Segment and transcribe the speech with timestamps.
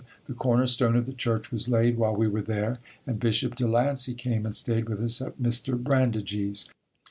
[0.25, 3.67] The corner stone of the church was laid while we were there and Bishop De
[3.67, 5.77] Lancey came and stayed with us at Mr.
[5.77, 6.67] Brandigee's.